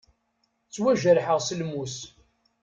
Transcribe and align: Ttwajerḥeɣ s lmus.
Ttwajerḥeɣ 0.67 1.39
s 1.47 1.49
lmus. 1.59 1.95